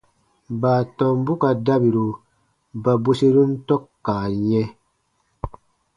Baatɔmbu 0.61 1.33
ka 1.41 1.49
dabiru 1.65 2.07
ba 2.83 2.91
bweserun 3.03 3.51
tɔ̃ka 3.67 4.15
yɛ̃. 4.49 4.67